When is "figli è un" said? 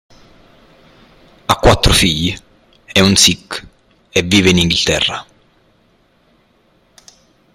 1.93-3.15